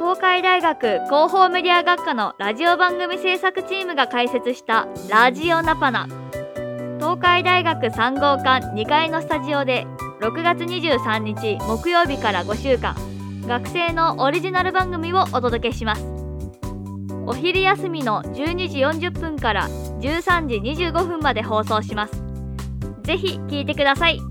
[0.00, 6.08] 東海大学広報メディア学科のラジオ番組制作チームが開設したラジオナパナ。
[6.96, 9.86] 東海大学3号館2階のスタジオで
[10.22, 12.96] 6月23日木曜日から5週間
[13.46, 16.06] 学生のオリジナル番組をお届けします。
[17.26, 22.22] お昼休みの12時40分から13時25分まで放送します。
[23.02, 24.29] ぜひ聞いてください。